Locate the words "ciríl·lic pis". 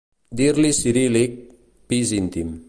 0.79-2.17